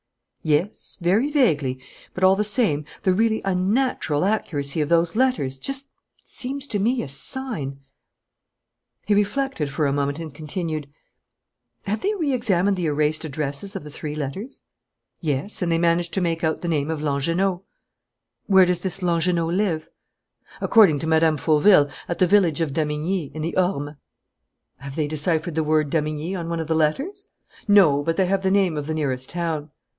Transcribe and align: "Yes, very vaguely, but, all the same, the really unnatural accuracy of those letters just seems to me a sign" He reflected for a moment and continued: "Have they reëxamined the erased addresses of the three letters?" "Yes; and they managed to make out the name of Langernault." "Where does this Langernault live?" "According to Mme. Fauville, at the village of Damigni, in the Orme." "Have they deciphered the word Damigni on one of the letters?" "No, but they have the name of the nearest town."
"Yes, 0.43 0.97
very 0.99 1.29
vaguely, 1.29 1.77
but, 2.15 2.23
all 2.23 2.35
the 2.35 2.43
same, 2.43 2.85
the 3.03 3.13
really 3.13 3.43
unnatural 3.45 4.25
accuracy 4.25 4.81
of 4.81 4.89
those 4.89 5.15
letters 5.15 5.59
just 5.59 5.89
seems 6.25 6.65
to 6.65 6.79
me 6.79 7.03
a 7.03 7.07
sign" 7.07 7.81
He 9.05 9.13
reflected 9.13 9.69
for 9.69 9.85
a 9.85 9.93
moment 9.93 10.17
and 10.17 10.33
continued: 10.33 10.89
"Have 11.85 12.01
they 12.01 12.13
reëxamined 12.13 12.73
the 12.73 12.87
erased 12.87 13.23
addresses 13.23 13.75
of 13.75 13.83
the 13.83 13.91
three 13.91 14.15
letters?" 14.15 14.63
"Yes; 15.19 15.61
and 15.61 15.71
they 15.71 15.77
managed 15.77 16.15
to 16.15 16.21
make 16.21 16.43
out 16.43 16.61
the 16.61 16.67
name 16.67 16.89
of 16.89 17.01
Langernault." 17.03 17.63
"Where 18.47 18.65
does 18.65 18.79
this 18.79 19.01
Langernault 19.03 19.55
live?" 19.55 19.87
"According 20.59 20.97
to 20.97 21.07
Mme. 21.07 21.37
Fauville, 21.37 21.91
at 22.09 22.17
the 22.17 22.25
village 22.25 22.61
of 22.61 22.73
Damigni, 22.73 23.29
in 23.35 23.43
the 23.43 23.55
Orme." 23.55 23.97
"Have 24.77 24.95
they 24.95 25.07
deciphered 25.07 25.53
the 25.53 25.63
word 25.63 25.91
Damigni 25.91 26.35
on 26.35 26.49
one 26.49 26.59
of 26.59 26.65
the 26.65 26.73
letters?" 26.73 27.27
"No, 27.67 28.01
but 28.01 28.17
they 28.17 28.25
have 28.25 28.41
the 28.41 28.49
name 28.49 28.75
of 28.75 28.87
the 28.87 28.95
nearest 28.95 29.29
town." 29.29 29.69